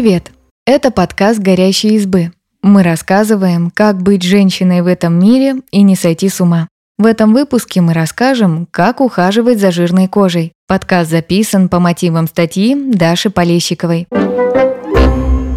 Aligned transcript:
Привет! 0.00 0.32
Это 0.64 0.90
подкаст 0.90 1.40
«Горящие 1.40 1.96
избы». 1.96 2.32
Мы 2.62 2.82
рассказываем, 2.82 3.70
как 3.70 4.00
быть 4.00 4.22
женщиной 4.22 4.80
в 4.80 4.86
этом 4.86 5.18
мире 5.18 5.56
и 5.72 5.82
не 5.82 5.94
сойти 5.94 6.30
с 6.30 6.40
ума. 6.40 6.68
В 6.96 7.04
этом 7.04 7.34
выпуске 7.34 7.82
мы 7.82 7.92
расскажем, 7.92 8.66
как 8.70 9.02
ухаживать 9.02 9.60
за 9.60 9.70
жирной 9.70 10.08
кожей. 10.08 10.52
Подкаст 10.66 11.10
записан 11.10 11.68
по 11.68 11.80
мотивам 11.80 12.28
статьи 12.28 12.74
Даши 12.74 13.28
Полещиковой. 13.28 14.08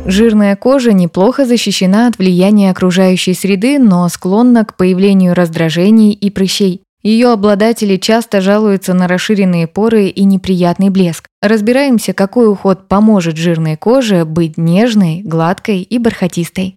Жирная 0.05 0.57
кожа 0.57 0.91
неплохо 0.91 1.45
защищена 1.45 2.07
от 2.07 2.17
влияния 2.17 2.69
окружающей 2.71 3.35
среды, 3.35 3.79
но 3.79 4.09
склонна 4.09 4.65
к 4.65 4.75
появлению 4.75 5.35
раздражений 5.35 6.11
и 6.11 6.29
прыщей. 6.29 6.81
Ее 7.03 7.33
обладатели 7.33 7.97
часто 7.97 8.39
жалуются 8.39 8.93
на 8.93 9.09
расширенные 9.09 9.67
поры 9.67 10.07
и 10.07 10.23
неприятный 10.23 10.89
блеск. 10.89 11.25
Разбираемся, 11.41 12.13
какой 12.13 12.49
уход 12.49 12.87
поможет 12.87 13.35
жирной 13.35 13.75
коже 13.75 14.23
быть 14.23 14.57
нежной, 14.57 15.21
гладкой 15.21 15.81
и 15.81 15.97
бархатистой. 15.97 16.75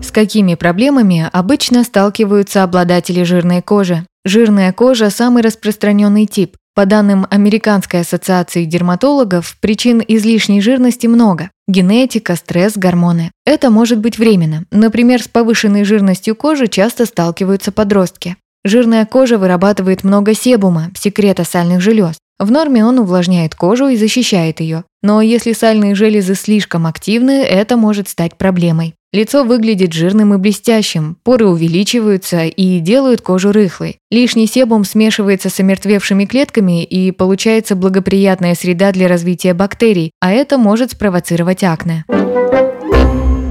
С 0.00 0.12
какими 0.12 0.54
проблемами 0.54 1.28
обычно 1.32 1.82
сталкиваются 1.82 2.62
обладатели 2.62 3.24
жирной 3.24 3.62
кожи? 3.62 4.06
Жирная 4.24 4.72
кожа– 4.72 5.10
самый 5.10 5.42
распространенный 5.42 6.26
тип. 6.26 6.56
По 6.74 6.86
данным 6.86 7.26
Американской 7.28 8.00
ассоциации 8.00 8.64
дерматологов, 8.64 9.56
причин 9.60 10.02
излишней 10.06 10.62
жирности 10.62 11.06
много. 11.06 11.50
Генетика, 11.68 12.34
стресс, 12.36 12.76
гормоны. 12.76 13.30
Это 13.44 13.68
может 13.68 13.98
быть 13.98 14.18
временно. 14.18 14.64
Например, 14.70 15.22
с 15.22 15.28
повышенной 15.28 15.84
жирностью 15.84 16.34
кожи 16.34 16.68
часто 16.68 17.04
сталкиваются 17.04 17.72
подростки. 17.72 18.36
Жирная 18.64 19.06
кожа 19.06 19.38
вырабатывает 19.38 20.04
много 20.04 20.34
себума, 20.34 20.90
секрета 20.94 21.44
сальных 21.44 21.80
желез. 21.80 22.16
В 22.38 22.50
норме 22.50 22.84
он 22.84 22.98
увлажняет 22.98 23.54
кожу 23.54 23.88
и 23.88 23.96
защищает 23.96 24.60
ее. 24.60 24.84
Но 25.02 25.20
если 25.20 25.52
сальные 25.52 25.94
железы 25.94 26.34
слишком 26.34 26.86
активны, 26.86 27.42
это 27.42 27.76
может 27.76 28.08
стать 28.08 28.36
проблемой. 28.36 28.94
Лицо 29.12 29.44
выглядит 29.44 29.92
жирным 29.92 30.32
и 30.32 30.38
блестящим, 30.38 31.18
поры 31.22 31.46
увеличиваются 31.46 32.46
и 32.46 32.78
делают 32.78 33.20
кожу 33.20 33.52
рыхлой. 33.52 33.98
Лишний 34.10 34.46
себум 34.46 34.84
смешивается 34.84 35.50
с 35.50 35.60
омертвевшими 35.60 36.24
клетками 36.24 36.82
и 36.82 37.10
получается 37.10 37.76
благоприятная 37.76 38.54
среда 38.54 38.90
для 38.90 39.08
развития 39.08 39.52
бактерий, 39.52 40.12
а 40.20 40.32
это 40.32 40.56
может 40.56 40.92
спровоцировать 40.92 41.62
акне. 41.62 42.04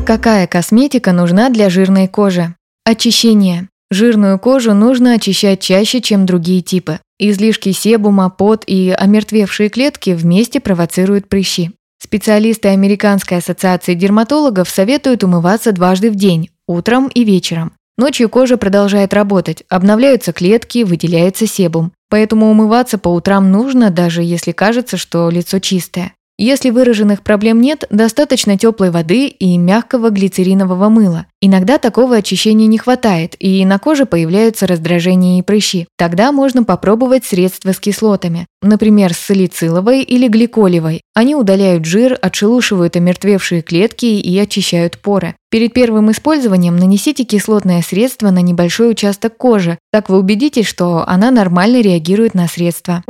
Какая 0.05 0.47
косметика 0.47 1.11
нужна 1.11 1.49
для 1.49 1.69
жирной 1.69 2.07
кожи? 2.07 2.55
Очищение. 2.83 3.69
Жирную 3.91 4.39
кожу 4.39 4.73
нужно 4.73 5.15
очищать 5.15 5.59
чаще, 5.59 5.99
чем 5.99 6.25
другие 6.25 6.61
типы. 6.61 7.01
Излишки 7.19 7.73
себума, 7.73 8.29
пот 8.29 8.63
и 8.65 8.89
омертвевшие 8.97 9.69
клетки 9.69 10.11
вместе 10.11 10.61
провоцируют 10.61 11.27
прыщи. 11.27 11.71
Специалисты 12.01 12.69
Американской 12.69 13.37
ассоциации 13.37 13.93
дерматологов 13.93 14.69
советуют 14.69 15.25
умываться 15.25 15.73
дважды 15.73 16.09
в 16.09 16.15
день, 16.15 16.49
утром 16.67 17.09
и 17.09 17.25
вечером. 17.25 17.73
Ночью 17.97 18.29
кожа 18.29 18.57
продолжает 18.57 19.13
работать, 19.13 19.63
обновляются 19.69 20.31
клетки, 20.31 20.83
выделяется 20.83 21.45
себум. 21.45 21.91
Поэтому 22.09 22.49
умываться 22.49 22.97
по 22.97 23.09
утрам 23.09 23.51
нужно, 23.51 23.89
даже 23.91 24.23
если 24.23 24.53
кажется, 24.53 24.97
что 24.97 25.29
лицо 25.29 25.59
чистое. 25.59 26.13
Если 26.43 26.71
выраженных 26.71 27.21
проблем 27.21 27.61
нет, 27.61 27.83
достаточно 27.91 28.57
теплой 28.57 28.89
воды 28.89 29.27
и 29.27 29.59
мягкого 29.59 30.09
глицеринового 30.09 30.89
мыла. 30.89 31.27
Иногда 31.39 31.77
такого 31.77 32.15
очищения 32.15 32.65
не 32.65 32.79
хватает, 32.79 33.35
и 33.37 33.63
на 33.63 33.77
коже 33.77 34.07
появляются 34.07 34.65
раздражения 34.65 35.37
и 35.37 35.43
прыщи. 35.43 35.85
Тогда 35.99 36.31
можно 36.31 36.63
попробовать 36.63 37.25
средства 37.25 37.73
с 37.73 37.79
кислотами, 37.79 38.47
например, 38.63 39.13
с 39.13 39.17
салициловой 39.17 40.01
или 40.01 40.27
гликолевой. 40.27 41.01
Они 41.13 41.35
удаляют 41.35 41.85
жир, 41.85 42.17
отшелушивают 42.19 42.95
омертвевшие 42.95 43.61
клетки 43.61 44.05
и 44.05 44.39
очищают 44.39 44.97
поры. 44.97 45.35
Перед 45.51 45.73
первым 45.73 46.09
использованием 46.09 46.75
нанесите 46.75 47.23
кислотное 47.23 47.83
средство 47.83 48.31
на 48.31 48.41
небольшой 48.41 48.89
участок 48.89 49.37
кожи. 49.37 49.77
Так 49.91 50.09
вы 50.09 50.17
убедитесь, 50.17 50.65
что 50.65 51.03
она 51.05 51.29
нормально 51.29 51.81
реагирует 51.81 52.33
на 52.33 52.47
средство. 52.47 53.03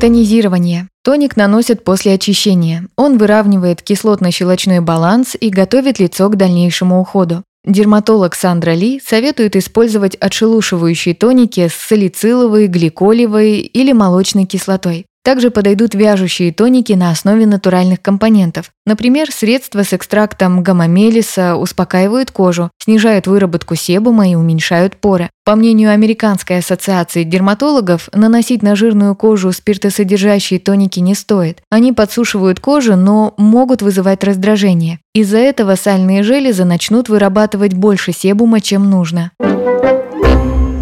Тонизирование. 0.00 0.88
Тоник 1.02 1.36
наносят 1.36 1.82
после 1.82 2.12
очищения. 2.12 2.86
Он 2.94 3.18
выравнивает 3.18 3.82
кислотно-щелочной 3.82 4.80
баланс 4.80 5.36
и 5.38 5.50
готовит 5.50 5.98
лицо 5.98 6.28
к 6.28 6.36
дальнейшему 6.36 7.00
уходу. 7.00 7.42
Дерматолог 7.64 8.36
Сандра 8.36 8.70
Ли 8.70 9.00
советует 9.04 9.56
использовать 9.56 10.14
отшелушивающие 10.14 11.16
тоники 11.16 11.66
с 11.66 11.74
салициловой, 11.74 12.68
гликолевой 12.68 13.58
или 13.58 13.90
молочной 13.90 14.44
кислотой. 14.44 15.06
Также 15.28 15.50
подойдут 15.50 15.94
вяжущие 15.94 16.54
тоники 16.54 16.94
на 16.94 17.10
основе 17.10 17.44
натуральных 17.44 18.00
компонентов. 18.00 18.70
Например, 18.86 19.30
средства 19.30 19.82
с 19.82 19.92
экстрактом 19.92 20.62
гамамелиса 20.62 21.56
успокаивают 21.56 22.30
кожу, 22.30 22.70
снижают 22.82 23.26
выработку 23.26 23.74
себума 23.74 24.26
и 24.26 24.36
уменьшают 24.36 24.96
поры. 24.96 25.28
По 25.44 25.54
мнению 25.54 25.90
Американской 25.90 26.60
ассоциации 26.60 27.24
дерматологов, 27.24 28.08
наносить 28.14 28.62
на 28.62 28.74
жирную 28.74 29.14
кожу 29.14 29.52
спиртосодержащие 29.52 30.60
тоники 30.60 30.98
не 31.00 31.14
стоит. 31.14 31.58
Они 31.68 31.92
подсушивают 31.92 32.58
кожу, 32.58 32.96
но 32.96 33.34
могут 33.36 33.82
вызывать 33.82 34.24
раздражение. 34.24 34.98
Из-за 35.14 35.36
этого 35.36 35.74
сальные 35.74 36.22
железы 36.22 36.64
начнут 36.64 37.10
вырабатывать 37.10 37.74
больше 37.74 38.14
себума, 38.14 38.62
чем 38.62 38.88
нужно. 38.88 39.32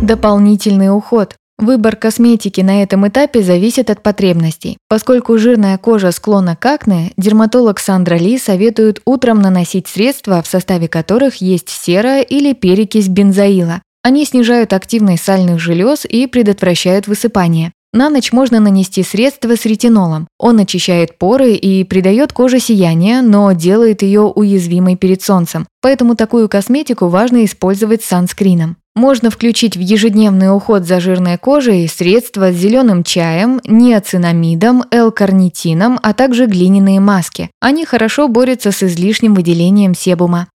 Дополнительный 0.03 0.97
уход. 0.97 1.35
Выбор 1.59 1.97
косметики 1.97 2.61
на 2.61 2.83
этом 2.83 3.09
этапе 3.09 3.43
зависит 3.43 3.89
от 3.89 4.03
потребностей. 4.03 4.77
Поскольку 4.89 5.39
жирная 5.39 5.79
кожа 5.79 6.13
склонна 6.13 6.55
к 6.55 6.67
акне, 6.67 7.13
дерматолог 7.17 7.79
Сандра 7.79 8.17
Ли 8.17 8.39
советует 8.39 9.01
утром 9.07 9.41
наносить 9.41 9.89
средства, 9.89 10.43
в 10.43 10.47
составе 10.47 10.87
которых 10.87 11.37
есть 11.37 11.71
сера 11.71 12.21
или 12.21 12.53
перекись 12.53 13.09
бензоила. 13.09 13.81
Они 14.03 14.27
снижают 14.27 14.75
активность 14.75 15.25
сальных 15.25 15.59
желез 15.59 16.05
и 16.05 16.27
предотвращают 16.27 17.07
высыпание. 17.07 17.73
На 17.95 18.11
ночь 18.11 18.33
можно 18.33 18.61
нанести 18.61 19.03
средство 19.03 19.57
с 19.57 19.65
ретинолом. 19.65 20.29
Он 20.39 20.59
очищает 20.59 21.17
поры 21.17 21.55
и 21.55 21.83
придает 21.85 22.35
коже 22.35 22.61
сияние, 22.61 23.23
но 23.23 23.51
делает 23.53 24.03
ее 24.03 24.21
уязвимой 24.21 24.97
перед 24.97 25.23
солнцем. 25.23 25.67
Поэтому 25.81 26.15
такую 26.15 26.51
косметику 26.51 27.09
важно 27.09 27.47
использовать 27.47 28.05
с 28.05 28.09
санскрином. 28.09 28.77
Можно 28.97 29.31
включить 29.31 29.77
в 29.77 29.81
ежедневный 29.81 30.49
уход 30.57 30.85
за 30.85 31.01
жирной 31.01 31.37
кожей 31.37 31.87
средства 31.87 32.51
с 32.51 32.57
зеленым 32.57 33.05
чаем, 33.05 33.61
неоцинамидом, 33.67 34.85
L-карнитином, 34.91 36.01
а 36.03 36.15
также 36.15 36.47
глиняные 36.47 36.99
маски. 36.99 37.51
Они 37.61 37.85
хорошо 37.85 38.27
борются 38.27 38.73
с 38.73 38.83
излишним 38.83 39.35
выделением 39.35 39.95
себума. 39.95 40.49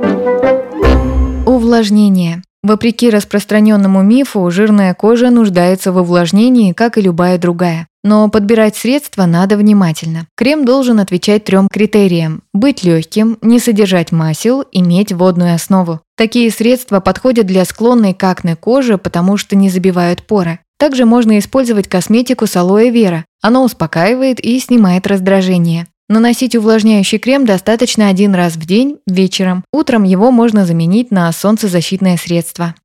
Увлажнение. 1.46 2.42
Вопреки 2.64 3.12
распространенному 3.12 4.02
мифу, 4.02 4.50
жирная 4.50 4.96
кожа 4.96 5.30
нуждается 5.30 5.92
в 5.92 5.98
увлажнении, 5.98 6.74
как 6.74 6.98
и 6.98 7.02
любая 7.02 7.38
другая. 7.38 7.88
Но 8.04 8.28
подбирать 8.30 8.76
средства 8.76 9.28
надо 9.28 9.58
внимательно. 9.58 10.26
Крем 10.36 10.66
должен 10.66 11.00
отвечать 11.00 11.44
трем 11.44 11.68
критериям– 11.72 12.42
быть 12.54 12.84
легким, 12.84 13.38
не 13.44 13.60
содержать 13.60 14.12
масел, 14.12 14.64
иметь 14.72 15.12
водную 15.12 15.54
основу. 15.54 16.02
Такие 16.22 16.52
средства 16.52 17.00
подходят 17.00 17.48
для 17.48 17.66
склонной 17.66 18.14
к 18.14 18.24
акне 18.24 18.56
кожи, 18.56 19.00
потому 19.00 19.38
что 19.38 19.56
не 19.56 19.72
забивают 19.72 20.22
поры. 20.22 20.60
Также 20.78 21.06
можно 21.06 21.40
использовать 21.40 21.88
косметику 21.88 22.46
с 22.46 22.56
алоэ 22.56 22.92
вера. 22.92 23.26
Оно 23.42 23.64
успокаивает 23.64 24.40
и 24.40 24.60
снимает 24.60 25.08
раздражение. 25.08 25.88
Наносить 26.10 26.56
увлажняющий 26.56 27.18
крем 27.18 27.48
достаточно 27.48 28.08
один 28.08 28.36
раз 28.36 28.54
в 28.54 28.68
день, 28.68 29.00
вечером. 29.08 29.64
Утром 29.74 30.04
его 30.04 30.30
можно 30.30 30.64
заменить 30.64 31.10
на 31.10 31.32
солнцезащитное 31.32 32.18
средство. 32.18 32.76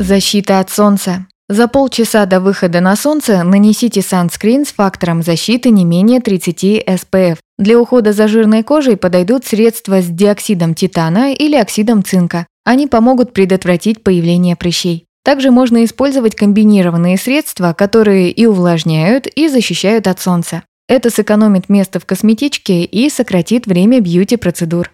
Защита 0.00 0.58
от 0.58 0.70
солнца. 0.70 1.27
За 1.50 1.66
полчаса 1.66 2.26
до 2.26 2.40
выхода 2.40 2.80
на 2.80 2.94
солнце 2.94 3.42
нанесите 3.42 4.02
санскрин 4.02 4.66
с 4.66 4.68
фактором 4.68 5.22
защиты 5.22 5.70
не 5.70 5.86
менее 5.86 6.20
30 6.20 6.62
SPF. 6.86 7.38
Для 7.56 7.80
ухода 7.80 8.12
за 8.12 8.28
жирной 8.28 8.62
кожей 8.62 8.98
подойдут 8.98 9.46
средства 9.46 10.02
с 10.02 10.06
диоксидом 10.08 10.74
титана 10.74 11.32
или 11.32 11.56
оксидом 11.56 12.04
цинка. 12.04 12.46
Они 12.64 12.86
помогут 12.86 13.32
предотвратить 13.32 14.02
появление 14.02 14.56
прыщей. 14.56 15.06
Также 15.24 15.50
можно 15.50 15.86
использовать 15.86 16.34
комбинированные 16.34 17.16
средства, 17.16 17.72
которые 17.72 18.30
и 18.30 18.44
увлажняют, 18.44 19.26
и 19.26 19.48
защищают 19.48 20.06
от 20.06 20.20
солнца. 20.20 20.64
Это 20.86 21.08
сэкономит 21.08 21.70
место 21.70 21.98
в 21.98 22.04
косметичке 22.04 22.84
и 22.84 23.08
сократит 23.08 23.66
время 23.66 24.00
бьюти-процедур. 24.00 24.90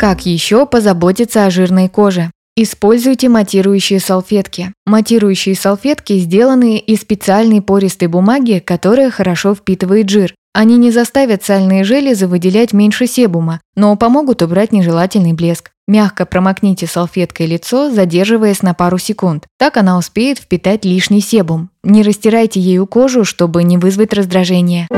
Как 0.00 0.26
еще 0.26 0.66
позаботиться 0.66 1.46
о 1.46 1.50
жирной 1.50 1.88
коже? 1.88 2.32
Используйте 2.58 3.28
матирующие 3.28 4.00
салфетки. 4.00 4.72
Матирующие 4.86 5.54
салфетки 5.54 6.18
сделаны 6.18 6.78
из 6.78 7.02
специальной 7.02 7.60
пористой 7.60 8.08
бумаги, 8.08 8.62
которая 8.64 9.10
хорошо 9.10 9.54
впитывает 9.54 10.08
жир. 10.08 10.34
Они 10.54 10.78
не 10.78 10.90
заставят 10.90 11.44
сальные 11.44 11.84
железы 11.84 12.26
выделять 12.26 12.72
меньше 12.72 13.06
себума, 13.06 13.60
но 13.74 13.94
помогут 13.96 14.40
убрать 14.40 14.72
нежелательный 14.72 15.34
блеск. 15.34 15.70
Мягко 15.86 16.24
промокните 16.24 16.86
салфеткой 16.86 17.46
лицо, 17.46 17.90
задерживаясь 17.90 18.62
на 18.62 18.72
пару 18.72 18.96
секунд. 18.96 19.44
Так 19.58 19.76
она 19.76 19.98
успеет 19.98 20.38
впитать 20.38 20.86
лишний 20.86 21.20
себум. 21.20 21.68
Не 21.82 22.02
растирайте 22.02 22.58
ею 22.58 22.86
кожу, 22.86 23.26
чтобы 23.26 23.64
не 23.64 23.76
вызвать 23.76 24.14
раздражение. 24.14 24.88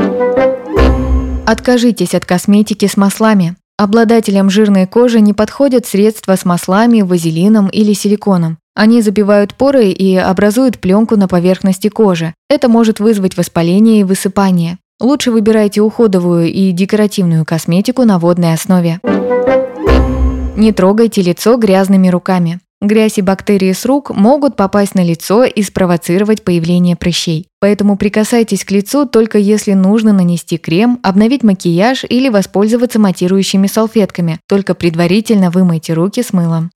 Откажитесь 1.45 2.15
от 2.15 2.23
косметики 2.25 2.85
с 2.85 2.95
маслами. 2.95 3.57
Обладателям 3.79 4.49
жирной 4.49 4.87
кожи 4.87 5.21
не 5.21 5.33
подходят 5.33 5.85
средства 5.85 6.35
с 6.35 6.43
маслами, 6.43 7.01
вазелином 7.01 7.69
или 7.69 7.93
силиконом. 7.93 8.57
Они 8.75 9.01
забивают 9.01 9.53
поры 9.53 9.85
и 9.91 10.17
образуют 10.17 10.79
пленку 10.79 11.15
на 11.15 11.29
поверхности 11.29 11.87
кожи. 11.87 12.33
Это 12.49 12.67
может 12.67 12.99
вызвать 12.99 13.37
воспаление 13.37 14.01
и 14.01 14.03
высыпание. 14.03 14.79
Лучше 14.99 15.31
выбирайте 15.31 15.79
уходовую 15.79 16.51
и 16.51 16.73
декоративную 16.73 17.45
косметику 17.45 18.03
на 18.03 18.19
водной 18.19 18.53
основе. 18.53 18.99
Не 20.57 20.73
трогайте 20.73 21.21
лицо 21.21 21.55
грязными 21.55 22.09
руками. 22.09 22.59
Грязь 22.81 23.17
и 23.17 23.21
бактерии 23.21 23.73
с 23.73 23.85
рук 23.85 24.09
могут 24.09 24.55
попасть 24.55 24.95
на 24.95 25.03
лицо 25.03 25.43
и 25.43 25.61
спровоцировать 25.63 26.43
появление 26.45 26.95
прыщей. 26.95 27.47
Поэтому 27.59 27.97
прикасайтесь 27.97 28.63
к 28.63 28.71
лицу 28.71 29.05
только 29.05 29.37
если 29.37 29.73
нужно 29.73 30.13
нанести 30.13 30.57
крем, 30.57 30.97
обновить 31.03 31.43
макияж 31.43 32.05
или 32.07 32.29
воспользоваться 32.29 32.97
матирующими 32.97 33.67
салфетками. 33.67 34.39
Только 34.47 34.75
предварительно 34.75 35.51
вымойте 35.51 35.91
руки 35.91 36.23
с 36.23 36.31
мылом. 36.31 36.71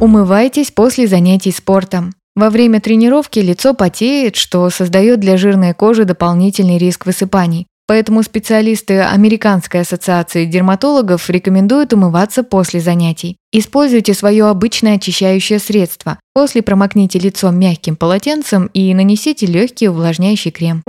Умывайтесь 0.00 0.70
после 0.70 1.06
занятий 1.06 1.52
спортом. 1.52 2.12
Во 2.34 2.50
время 2.50 2.80
тренировки 2.80 3.38
лицо 3.38 3.72
потеет, 3.72 4.36
что 4.36 4.68
создает 4.68 5.20
для 5.20 5.38
жирной 5.38 5.72
кожи 5.72 6.04
дополнительный 6.04 6.76
риск 6.76 7.06
высыпаний. 7.06 7.66
Поэтому 7.92 8.22
специалисты 8.22 9.00
Американской 9.00 9.82
ассоциации 9.82 10.46
дерматологов 10.46 11.28
рекомендуют 11.28 11.92
умываться 11.92 12.42
после 12.42 12.80
занятий. 12.80 13.36
Используйте 13.52 14.14
свое 14.14 14.46
обычное 14.46 14.94
очищающее 14.94 15.58
средство. 15.58 16.18
После 16.32 16.62
промокните 16.62 17.18
лицо 17.18 17.50
мягким 17.50 17.96
полотенцем 17.96 18.70
и 18.72 18.94
нанесите 18.94 19.44
легкий 19.44 19.90
увлажняющий 19.90 20.50
крем. 20.50 20.82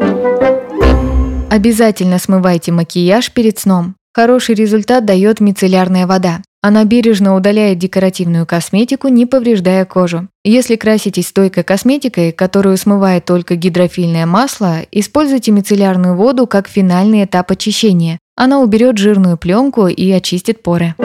Обязательно 1.52 2.20
смывайте 2.20 2.72
макияж 2.72 3.32
перед 3.32 3.60
сном. 3.60 3.96
Хороший 4.14 4.56
результат 4.56 5.04
дает 5.04 5.42
мицеллярная 5.42 6.08
вода. 6.08 6.42
Она 6.66 6.86
бережно 6.86 7.36
удаляет 7.36 7.78
декоративную 7.78 8.46
косметику, 8.46 9.10
не 9.10 9.26
повреждая 9.26 9.84
кожу. 9.84 10.30
Если 10.46 10.78
краситесь 10.78 11.28
стойкой 11.28 11.66
косметикой, 11.66 12.32
которую 12.32 12.78
смывает 12.78 13.26
только 13.26 13.58
гидрофильное 13.58 14.26
масло, 14.26 14.78
используйте 14.90 15.52
мицеллярную 15.52 16.16
воду 16.16 16.48
как 16.48 16.70
финальный 16.70 17.26
этап 17.26 17.52
очищения. 17.52 18.18
Она 18.38 18.62
уберет 18.62 18.98
жирную 18.98 19.36
пленку 19.36 19.88
и 19.88 20.10
очистит 20.10 20.64
поры. 20.64 20.96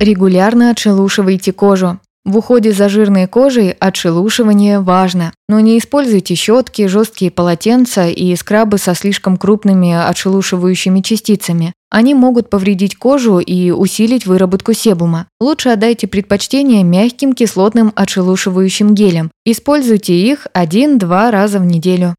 Регулярно 0.00 0.70
отшелушивайте 0.70 1.52
кожу. 1.52 2.00
В 2.24 2.36
уходе 2.36 2.72
за 2.72 2.90
жирной 2.90 3.26
кожей 3.26 3.70
отшелушивание 3.70 4.80
важно, 4.80 5.32
но 5.48 5.58
не 5.58 5.78
используйте 5.78 6.34
щетки, 6.34 6.86
жесткие 6.86 7.30
полотенца 7.30 8.08
и 8.08 8.36
скрабы 8.36 8.76
со 8.76 8.94
слишком 8.94 9.38
крупными 9.38 9.92
отшелушивающими 9.92 11.00
частицами. 11.00 11.72
Они 11.90 12.14
могут 12.14 12.50
повредить 12.50 12.94
кожу 12.96 13.38
и 13.38 13.70
усилить 13.70 14.26
выработку 14.26 14.74
себума. 14.74 15.26
Лучше 15.40 15.70
отдайте 15.70 16.06
предпочтение 16.06 16.84
мягким 16.84 17.32
кислотным 17.32 17.90
отшелушивающим 17.96 18.94
гелям. 18.94 19.30
Используйте 19.46 20.14
их 20.14 20.46
1-2 20.54 21.30
раза 21.30 21.58
в 21.58 21.64
неделю. 21.64 22.14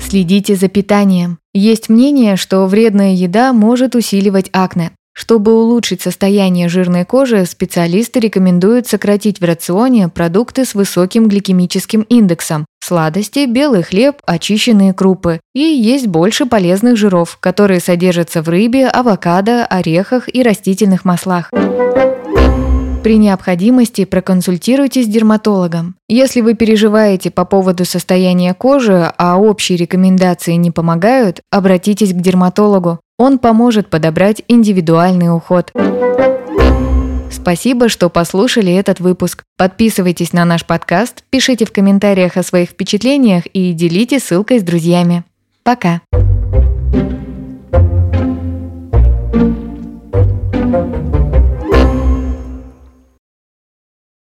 Следите 0.00 0.56
за 0.56 0.68
питанием. 0.68 1.38
Есть 1.54 1.88
мнение, 1.88 2.36
что 2.36 2.66
вредная 2.66 3.12
еда 3.14 3.52
может 3.52 3.94
усиливать 3.94 4.48
акне. 4.52 4.90
Чтобы 5.12 5.54
улучшить 5.54 6.02
состояние 6.02 6.68
жирной 6.68 7.04
кожи, 7.04 7.44
специалисты 7.44 8.20
рекомендуют 8.20 8.86
сократить 8.86 9.40
в 9.40 9.44
рационе 9.44 10.08
продукты 10.08 10.64
с 10.64 10.74
высоким 10.74 11.28
гликемическим 11.28 12.02
индексом, 12.02 12.64
сладости, 12.82 13.46
белый 13.46 13.82
хлеб, 13.82 14.16
очищенные 14.24 14.94
крупы 14.94 15.40
и 15.54 15.60
есть 15.60 16.06
больше 16.06 16.46
полезных 16.46 16.96
жиров, 16.96 17.38
которые 17.40 17.80
содержатся 17.80 18.42
в 18.42 18.48
рыбе, 18.48 18.86
авокадо, 18.86 19.66
орехах 19.66 20.32
и 20.32 20.42
растительных 20.42 21.04
маслах. 21.04 21.50
При 23.02 23.16
необходимости 23.16 24.04
проконсультируйтесь 24.04 25.06
с 25.06 25.08
дерматологом. 25.08 25.94
Если 26.06 26.42
вы 26.42 26.52
переживаете 26.52 27.30
по 27.30 27.46
поводу 27.46 27.86
состояния 27.86 28.52
кожи, 28.52 29.10
а 29.16 29.38
общие 29.38 29.78
рекомендации 29.78 30.52
не 30.52 30.70
помогают, 30.70 31.40
обратитесь 31.50 32.12
к 32.12 32.20
дерматологу. 32.20 33.00
Он 33.20 33.38
поможет 33.38 33.90
подобрать 33.90 34.42
индивидуальный 34.48 35.28
уход. 35.28 35.72
Спасибо, 37.30 37.90
что 37.90 38.08
послушали 38.08 38.72
этот 38.72 38.98
выпуск. 38.98 39.44
Подписывайтесь 39.58 40.32
на 40.32 40.46
наш 40.46 40.64
подкаст, 40.64 41.22
пишите 41.28 41.66
в 41.66 41.70
комментариях 41.70 42.38
о 42.38 42.42
своих 42.42 42.70
впечатлениях 42.70 43.44
и 43.52 43.74
делитесь 43.74 44.24
ссылкой 44.24 44.60
с 44.60 44.62
друзьями. 44.62 45.24
Пока! 45.64 46.00